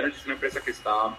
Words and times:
Energía 0.00 0.20
es 0.20 0.24
una 0.24 0.34
empresa 0.34 0.60
que 0.60 0.70
está 0.70 1.16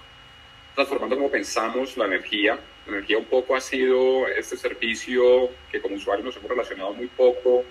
transformando 0.76 1.16
cómo 1.16 1.30
pensamos 1.30 1.96
la 1.98 2.06
energía. 2.06 2.60
La 2.86 2.94
energía 2.94 3.18
un 3.18 3.26
poco 3.26 3.56
ha 3.56 3.62
sido 3.62 4.28
este 4.28 4.58
servicio 4.58 5.50
que 5.72 5.80
como 5.82 5.96
usuarios 5.96 6.26
nos 6.26 6.38
hemos 6.38 6.50
relacionado 6.50 6.94
muy 6.94 7.08
poco 7.08 7.64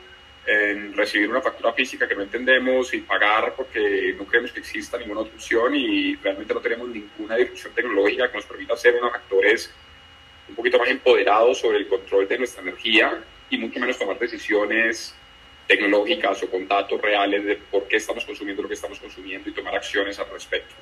en 0.47 0.93
recibir 0.97 1.29
una 1.29 1.41
factura 1.41 1.73
física 1.73 2.09
que 2.09 2.15
no 2.17 2.23
entendemos 2.23 2.93
y 2.95 3.01
pagar 3.01 3.55
porque 3.57 4.15
no 4.19 4.25
creemos 4.25 4.53
que 4.53 4.61
exista 4.61 4.99
ninguna 4.99 5.21
otra 5.21 5.35
opción 5.35 5.75
y 5.75 6.17
realmente 6.17 6.53
no 6.53 6.61
tenemos 6.61 6.89
ninguna 6.89 7.37
disrupción 7.37 7.73
tecnológica 7.75 8.29
que 8.29 8.37
nos 8.39 8.47
permita 8.47 8.77
ser 8.77 8.97
unos 8.97 9.15
actores 9.15 9.73
un 10.49 10.57
poquito 10.57 10.79
más 10.79 10.89
empoderados 10.89 11.59
sobre 11.59 11.79
el 11.79 11.87
control 11.87 12.27
de 12.27 12.39
nuestra 12.39 12.63
energía 12.63 13.23
y 13.51 13.59
mucho 13.59 13.79
menos 13.79 13.99
tomar 13.99 14.19
decisiones 14.19 15.15
tecnológicas 15.67 16.43
o 16.43 16.51
con 16.51 16.67
datos 16.67 17.01
reales 17.01 17.45
de 17.45 17.57
por 17.57 17.87
qué 17.89 17.97
estamos 17.97 18.25
consumiendo 18.25 18.63
lo 18.63 18.69
que 18.69 18.75
estamos 18.75 18.99
consumiendo 18.99 19.49
y 19.49 19.53
tomar 19.53 19.75
acciones 19.75 20.19
al 20.19 20.31
respecto. 20.31 20.75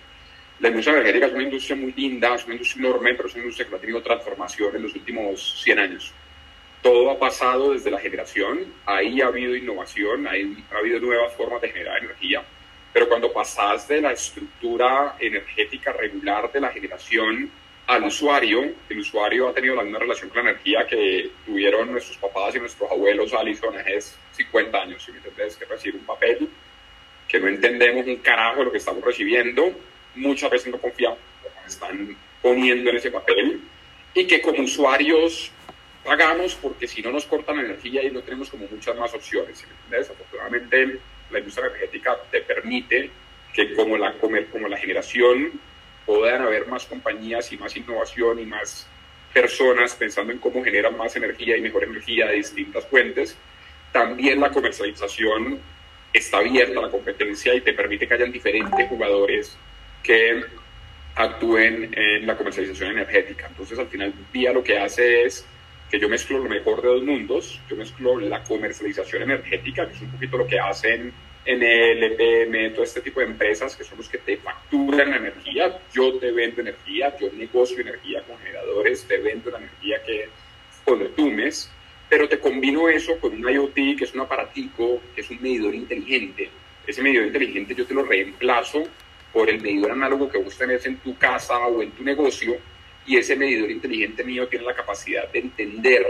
La 0.61 0.69
industria 0.69 0.97
energética 0.97 1.27
es 1.27 1.33
una 1.33 1.43
industria 1.43 1.77
muy 1.77 1.93
linda, 1.93 2.35
es 2.35 2.45
una 2.45 2.55
industria 2.55 2.87
enorme, 2.87 3.15
pero 3.15 3.29
es 3.29 3.35
una 3.35 3.45
industria 3.45 3.69
que 3.69 3.77
ha 3.77 3.79
tenido 3.79 4.03
transformación 4.03 4.77
en 4.77 4.83
los 4.83 4.95
últimos 4.95 5.63
100 5.63 5.79
años. 5.79 6.13
Todo 6.83 7.11
ha 7.11 7.19
pasado 7.19 7.73
desde 7.73 7.91
la 7.91 7.99
generación, 7.99 8.67
ahí 8.87 9.21
ha 9.21 9.27
habido 9.27 9.57
innovación, 9.57 10.27
ahí 10.27 10.65
ha 10.73 10.79
habido 10.79 10.99
nuevas 10.99 11.33
formas 11.35 11.61
de 11.63 11.71
generar 11.71 12.03
energía, 12.03 12.43
pero 12.93 13.09
cuando 13.09 13.33
pasas 13.33 13.87
de 13.89 14.01
la 14.01 14.13
estructura 14.13 15.17
energética 15.19 15.93
regular 15.93 16.51
de 16.53 16.61
la 16.61 16.71
generación 16.71 17.51
al 17.91 18.05
usuario, 18.05 18.73
el 18.89 18.99
usuario 19.01 19.49
ha 19.49 19.53
tenido 19.53 19.75
la 19.75 19.83
misma 19.83 19.99
relación 19.99 20.31
con 20.31 20.45
la 20.45 20.51
energía 20.53 20.87
que 20.87 21.29
tuvieron 21.45 21.91
nuestros 21.91 22.17
papás 22.19 22.55
y 22.55 22.61
nuestros 22.61 22.89
abuelos 22.89 23.35
Alison 23.35 23.77
hace 23.77 24.17
50 24.31 24.81
años, 24.81 25.03
si 25.03 25.11
me 25.11 25.19
entiendes, 25.19 25.57
que 25.57 25.65
recibir 25.65 25.97
un 25.97 26.07
papel, 26.07 26.49
que 27.27 27.41
no 27.41 27.49
entendemos 27.49 28.07
un 28.07 28.19
carajo 28.19 28.61
de 28.61 28.67
lo 28.67 28.73
que 28.73 28.79
estamos 28.79 29.03
recibiendo, 29.05 29.73
muchas 30.15 30.53
veces 30.53 30.73
no 30.73 30.79
confiamos 30.79 31.19
en 31.45 31.69
están 31.69 32.17
poniendo 32.41 32.91
en 32.91 32.97
ese 32.97 33.11
papel, 33.11 33.61
y 34.15 34.25
que 34.25 34.41
como 34.41 34.63
usuarios 34.63 35.51
pagamos 36.05 36.55
porque 36.55 36.87
si 36.87 37.03
no 37.03 37.11
nos 37.11 37.25
cortan 37.25 37.57
la 37.57 37.63
energía 37.63 38.05
y 38.05 38.13
no 38.13 38.23
tenemos 38.23 38.51
como 38.51 38.69
muchas 38.69 38.97
más 38.97 39.13
opciones. 39.15 39.65
Afortunadamente 39.91 41.01
la 41.31 41.41
industria 41.41 41.67
energética 41.67 42.17
te 42.31 42.41
permite 42.43 43.11
que 43.53 43.75
como 43.75 43.97
la, 43.97 44.13
como 44.13 44.69
la 44.69 44.77
generación 44.77 45.59
puedan 46.07 46.43
haber 46.43 46.67
más 46.67 46.87
compañías 46.87 47.53
y 47.53 47.59
más 47.59 47.77
innovación 47.77 48.39
y 48.39 48.47
más 48.47 48.89
personas 49.33 49.95
pensando 49.95 50.33
en 50.33 50.39
cómo 50.39 50.63
generan 50.65 50.97
más 50.97 51.15
energía 51.17 51.57
y 51.57 51.61
mejor 51.61 51.85
energía 51.85 52.27
de 52.27 52.37
distintas 52.37 52.87
fuentes. 52.87 53.37
También 53.93 54.41
la 54.41 54.51
comercialización 54.51 55.61
está 56.13 56.39
abierta 56.39 56.81
a 56.81 56.83
la 56.83 56.91
competencia 56.91 57.55
y 57.55 57.61
te 57.61 57.73
permite 57.73 58.07
que 58.07 58.15
hayan 58.15 58.33
diferentes 58.33 58.89
jugadores 58.89 59.57
que 60.03 60.45
actúen 61.15 61.93
en 61.97 62.27
la 62.27 62.37
comercialización 62.37 62.93
energética. 62.93 63.47
Entonces, 63.49 63.79
al 63.79 63.89
final 63.89 64.13
del 64.13 64.33
día 64.33 64.53
lo 64.53 64.63
que 64.63 64.79
hace 64.79 65.25
es 65.25 65.47
que 65.91 65.99
yo 65.99 66.09
mezclo 66.09 66.39
lo 66.39 66.49
mejor 66.49 66.83
de 66.83 66.89
dos 66.89 67.03
mundos, 67.03 67.61
yo 67.69 67.77
mezclo 67.77 68.19
la 68.21 68.43
comercialización 68.45 69.23
energética, 69.23 69.87
que 69.89 69.95
es 69.95 70.03
un 70.03 70.11
poquito 70.13 70.39
lo 70.39 70.47
que 70.47 70.59
hacen 70.59 71.13
en 71.51 71.63
el 71.63 72.03
EPM, 72.05 72.75
todo 72.75 72.85
este 72.85 73.01
tipo 73.01 73.19
de 73.19 73.27
empresas 73.27 73.75
que 73.75 73.83
son 73.83 73.99
los 73.99 74.09
que 74.09 74.19
te 74.19 74.37
facturan 74.37 75.11
la 75.11 75.17
energía, 75.17 75.81
yo 75.93 76.15
te 76.15 76.31
vendo 76.31 76.61
energía, 76.61 77.17
yo 77.19 77.29
negocio 77.33 77.81
energía 77.81 78.23
con 78.23 78.39
generadores, 78.39 79.05
te 79.05 79.19
vendo 79.19 79.51
la 79.51 79.59
energía 79.59 80.01
que 80.05 80.29
consumes, 80.85 81.69
pero 82.09 82.29
te 82.29 82.39
combino 82.39 82.89
eso 82.89 83.19
con 83.19 83.33
un 83.33 83.49
IoT, 83.49 83.75
que 83.99 84.05
es 84.05 84.15
un 84.15 84.21
aparatico, 84.21 85.01
que 85.15 85.23
es 85.23 85.31
un 85.31 85.43
medidor 85.43 85.75
inteligente. 85.75 86.49
Ese 86.87 87.03
medidor 87.03 87.27
inteligente 87.27 87.75
yo 87.75 87.85
te 87.85 87.95
lo 87.95 88.05
reemplazo 88.05 88.85
por 89.33 89.51
el 89.51 89.61
medidor 89.61 89.91
análogo 89.91 90.31
que 90.31 90.39
vos 90.39 90.57
tenés 90.57 90.87
en 90.87 90.99
tu 90.99 91.17
casa 91.19 91.59
o 91.67 91.83
en 91.83 91.91
tu 91.91 92.05
negocio, 92.05 92.57
y 93.07 93.17
ese 93.17 93.35
medidor 93.35 93.71
inteligente 93.71 94.23
mío 94.23 94.47
tiene 94.47 94.67
la 94.67 94.75
capacidad 94.75 95.29
de 95.31 95.41
entender 95.41 96.07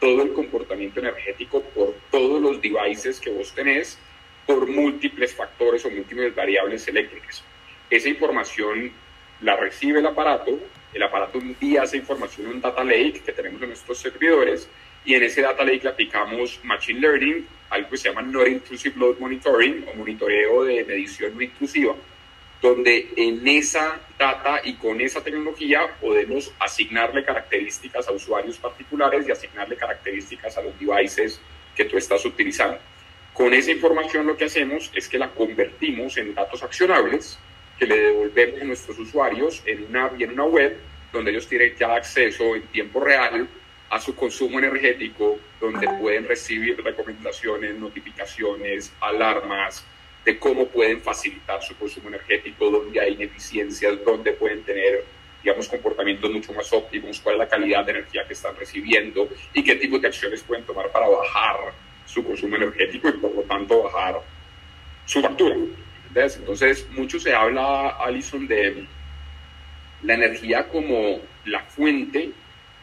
todo 0.00 0.22
el 0.22 0.32
comportamiento 0.32 1.00
energético 1.00 1.62
por 1.62 1.94
todos 2.10 2.40
los 2.40 2.60
devices 2.62 3.20
que 3.20 3.30
vos 3.30 3.54
tenés, 3.54 3.98
por 4.46 4.68
múltiples 4.68 5.34
factores 5.34 5.84
o 5.84 5.90
múltiples 5.90 6.34
variables 6.34 6.86
eléctricas. 6.88 7.42
Esa 7.90 8.08
información 8.08 8.92
la 9.40 9.56
recibe 9.56 10.00
el 10.00 10.06
aparato, 10.06 10.58
el 10.92 11.02
aparato 11.02 11.38
envía 11.38 11.84
esa 11.84 11.96
información 11.96 12.46
en 12.46 12.52
un 12.54 12.60
data 12.60 12.84
lake 12.84 13.22
que 13.24 13.32
tenemos 13.32 13.60
en 13.62 13.68
nuestros 13.68 13.98
servidores 13.98 14.68
y 15.04 15.14
en 15.14 15.22
ese 15.22 15.42
data 15.42 15.64
lake 15.64 15.84
le 15.84 15.90
aplicamos 15.90 16.60
machine 16.62 17.00
learning, 17.00 17.46
algo 17.70 17.90
que 17.90 17.96
se 17.96 18.08
llama 18.08 18.22
non 18.22 18.46
intrusive 18.46 18.94
load 18.96 19.18
monitoring 19.18 19.86
o 19.88 19.96
monitoreo 19.96 20.64
de 20.64 20.84
medición 20.84 21.34
no 21.34 21.42
intrusiva 21.42 21.94
donde 22.62 23.08
en 23.16 23.46
esa 23.48 24.00
data 24.16 24.60
y 24.62 24.74
con 24.74 25.00
esa 25.00 25.20
tecnología 25.20 25.96
podemos 26.00 26.52
asignarle 26.60 27.24
características 27.24 28.06
a 28.06 28.12
usuarios 28.12 28.56
particulares 28.56 29.26
y 29.26 29.32
asignarle 29.32 29.76
características 29.76 30.56
a 30.56 30.62
los 30.62 30.78
devices 30.78 31.40
que 31.74 31.84
tú 31.84 31.98
estás 31.98 32.24
utilizando. 32.24 32.78
Con 33.32 33.54
esa 33.54 33.70
información 33.70 34.26
lo 34.26 34.36
que 34.36 34.44
hacemos 34.44 34.90
es 34.94 35.08
que 35.08 35.18
la 35.18 35.30
convertimos 35.30 36.16
en 36.18 36.34
datos 36.34 36.62
accionables 36.62 37.38
que 37.78 37.86
le 37.86 37.96
devolvemos 37.96 38.60
a 38.60 38.64
nuestros 38.64 38.98
usuarios 38.98 39.62
en 39.64 39.86
una, 39.88 40.10
en 40.18 40.32
una 40.32 40.44
web 40.44 40.76
donde 41.12 41.30
ellos 41.30 41.48
tienen 41.48 41.74
ya 41.76 41.94
acceso 41.94 42.54
en 42.54 42.62
tiempo 42.68 43.00
real 43.00 43.48
a 43.90 44.00
su 44.00 44.14
consumo 44.14 44.58
energético, 44.58 45.38
donde 45.60 45.86
pueden 46.00 46.26
recibir 46.26 46.82
recomendaciones, 46.82 47.74
notificaciones, 47.74 48.92
alarmas, 49.00 49.84
de 50.24 50.38
cómo 50.38 50.68
pueden 50.68 51.00
facilitar 51.00 51.62
su 51.62 51.76
consumo 51.76 52.08
energético, 52.08 52.70
dónde 52.70 53.00
hay 53.00 53.14
ineficiencias, 53.14 54.02
dónde 54.04 54.32
pueden 54.32 54.62
tener, 54.62 55.04
digamos, 55.42 55.68
comportamientos 55.68 56.30
mucho 56.30 56.52
más 56.52 56.72
óptimos, 56.72 57.20
cuál 57.20 57.34
es 57.34 57.38
la 57.40 57.48
calidad 57.48 57.84
de 57.84 57.92
energía 57.92 58.26
que 58.26 58.34
están 58.34 58.56
recibiendo 58.56 59.28
y 59.52 59.64
qué 59.64 59.74
tipo 59.76 59.98
de 59.98 60.08
acciones 60.08 60.42
pueden 60.42 60.64
tomar 60.64 60.90
para 60.90 61.08
bajar 61.08 61.72
su 62.06 62.24
consumo 62.24 62.56
energético 62.56 63.08
y 63.08 63.12
por 63.12 63.34
lo 63.34 63.42
tanto 63.42 63.82
bajar 63.82 64.20
su 65.06 65.20
factura. 65.20 65.56
Entonces, 66.14 66.86
mucho 66.90 67.18
se 67.18 67.34
habla, 67.34 67.88
Alison, 67.88 68.46
de 68.46 68.86
la 70.02 70.14
energía 70.14 70.68
como 70.68 71.20
la 71.46 71.60
fuente, 71.60 72.30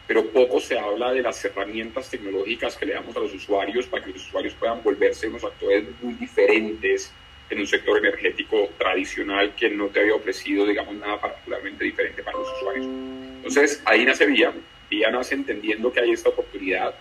pero 0.07 0.25
poco 0.31 0.59
se 0.59 0.79
habla 0.79 1.11
de 1.11 1.21
las 1.21 1.43
herramientas 1.45 2.09
tecnológicas 2.09 2.75
que 2.75 2.87
le 2.87 2.93
damos 2.93 3.15
a 3.15 3.19
los 3.19 3.33
usuarios 3.33 3.85
para 3.85 4.03
que 4.03 4.11
los 4.11 4.25
usuarios 4.25 4.55
puedan 4.55 4.81
volverse 4.81 5.27
unos 5.27 5.43
actores 5.43 5.83
muy 6.01 6.15
diferentes 6.15 7.13
en 7.49 7.59
un 7.59 7.67
sector 7.67 7.97
energético 7.97 8.69
tradicional 8.77 9.53
que 9.55 9.69
no 9.69 9.87
te 9.87 9.99
había 9.99 10.15
ofrecido, 10.15 10.65
digamos, 10.65 10.95
nada 10.95 11.19
particularmente 11.19 11.83
diferente 11.83 12.23
para 12.23 12.37
los 12.37 12.51
usuarios. 12.53 12.85
Entonces, 12.85 13.81
ahí 13.85 14.05
nace 14.05 14.25
Vía. 14.25 14.53
Vía 14.89 15.11
nace 15.11 15.35
entendiendo 15.35 15.91
que 15.91 15.99
hay 15.99 16.11
esta 16.11 16.29
oportunidad. 16.29 16.95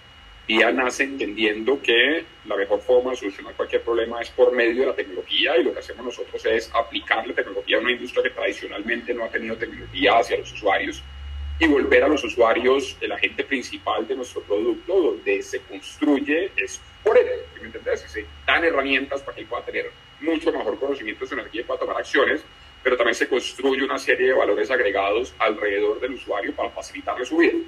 Vía 0.49 0.73
nace 0.73 1.03
entendiendo 1.03 1.79
que 1.83 2.25
la 2.47 2.57
mejor 2.57 2.81
forma 2.81 3.11
de 3.11 3.19
solucionar 3.19 3.53
cualquier 3.53 3.83
problema 3.83 4.23
es 4.23 4.31
por 4.31 4.51
medio 4.51 4.81
de 4.81 4.87
la 4.87 4.95
tecnología 4.95 5.59
y 5.59 5.63
lo 5.63 5.75
que 5.75 5.81
hacemos 5.81 6.07
nosotros 6.07 6.43
es 6.47 6.71
aplicar 6.75 7.27
la 7.27 7.35
tecnología 7.35 7.77
a 7.77 7.81
una 7.81 7.93
industria 7.93 8.23
que 8.23 8.31
tradicionalmente 8.31 9.13
no 9.13 9.25
ha 9.25 9.29
tenido 9.29 9.57
tecnología 9.59 10.17
hacia 10.17 10.39
los 10.39 10.51
usuarios 10.51 11.03
y 11.59 11.67
volver 11.67 12.03
a 12.03 12.09
los 12.09 12.25
usuarios 12.25 12.97
el 13.03 13.13
agente 13.13 13.45
principal 13.45 14.09
de 14.09 14.17
nuestro 14.17 14.41
producto, 14.41 14.99
donde 14.99 15.43
se 15.43 15.61
construye 15.61 16.51
es 16.57 16.81
por 17.05 17.19
él, 17.19 17.27
¿me 17.61 17.67
entendés? 17.67 18.01
se 18.01 18.25
dan 18.47 18.65
herramientas 18.65 19.21
para 19.21 19.35
que 19.35 19.43
él 19.43 19.49
pueda 19.49 19.67
tener 19.67 19.91
mucho 20.19 20.51
mejor 20.51 20.79
conocimiento 20.79 21.27
de 21.27 21.29
su 21.29 21.35
energía 21.35 21.61
y 21.61 21.65
pueda 21.65 21.81
tomar 21.81 21.99
acciones, 21.99 22.43
pero 22.83 22.97
también 22.97 23.17
se 23.17 23.29
construye 23.29 23.85
una 23.85 23.99
serie 23.99 24.29
de 24.29 24.33
valores 24.33 24.71
agregados 24.71 25.35
alrededor 25.39 26.01
del 26.01 26.15
usuario 26.15 26.55
para 26.55 26.71
facilitarle 26.71 27.27
su 27.27 27.37
vida. 27.37 27.59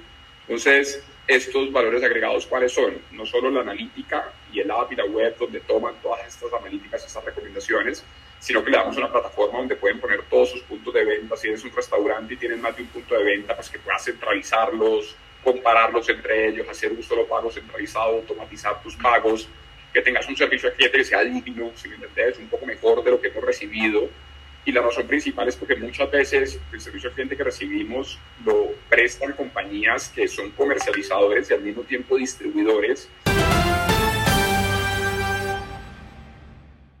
Entonces, 0.47 1.03
estos 1.27 1.71
valores 1.71 2.03
agregados, 2.03 2.45
¿cuáles 2.47 2.73
son? 2.73 2.97
No 3.11 3.25
solo 3.25 3.49
la 3.49 3.61
analítica 3.61 4.31
y 4.51 4.59
el 4.59 4.71
app 4.71 4.91
y 4.91 4.95
la 4.95 5.05
web 5.05 5.35
donde 5.39 5.59
toman 5.61 5.95
todas 6.01 6.27
estas 6.27 6.51
analíticas, 6.53 7.05
estas 7.05 7.23
recomendaciones, 7.23 8.03
sino 8.39 8.63
que 8.63 8.71
le 8.71 8.77
damos 8.77 8.97
una 8.97 9.11
plataforma 9.11 9.59
donde 9.59 9.75
pueden 9.75 9.99
poner 9.99 10.23
todos 10.23 10.49
sus 10.49 10.61
puntos 10.63 10.93
de 10.93 11.05
venta. 11.05 11.37
Si 11.37 11.47
eres 11.47 11.63
un 11.63 11.71
restaurante 11.71 12.33
y 12.33 12.37
tienes 12.37 12.59
más 12.59 12.75
de 12.75 12.81
un 12.81 12.89
punto 12.89 13.15
de 13.15 13.23
venta, 13.23 13.55
pues 13.55 13.69
que 13.69 13.79
puedas 13.79 14.03
centralizarlos, 14.03 15.15
compararlos 15.43 16.09
entre 16.09 16.49
ellos, 16.49 16.67
hacer 16.67 16.91
un 16.91 17.03
solo 17.03 17.25
pago 17.27 17.51
centralizado, 17.51 18.15
automatizar 18.15 18.81
tus 18.81 18.95
pagos, 18.95 19.47
que 19.93 20.01
tengas 20.01 20.27
un 20.27 20.35
servicio 20.35 20.69
al 20.69 20.75
cliente 20.75 20.97
que 20.97 21.03
sea 21.03 21.23
digno, 21.23 21.71
si 21.75 21.87
me 21.87 21.95
entiendes, 21.95 22.39
un 22.39 22.47
poco 22.47 22.65
mejor 22.65 23.03
de 23.03 23.11
lo 23.11 23.21
que 23.21 23.27
hemos 23.27 23.43
recibido. 23.43 24.09
Y 24.65 24.71
la 24.71 24.81
razón 24.81 25.07
principal 25.07 25.47
es 25.47 25.55
porque 25.55 25.75
muchas 25.75 26.09
veces 26.11 26.59
el 26.71 26.81
servicio 26.81 27.09
al 27.09 27.15
cliente 27.15 27.37
que 27.37 27.43
recibimos 27.43 28.19
lo 28.45 28.71
prestan 28.91 29.31
compañías 29.31 30.09
que 30.09 30.27
son 30.27 30.51
comercializadores 30.51 31.49
y 31.49 31.53
al 31.53 31.61
mismo 31.61 31.83
tiempo 31.83 32.17
distribuidores 32.17 33.07